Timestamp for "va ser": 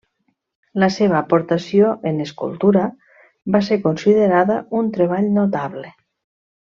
3.57-3.77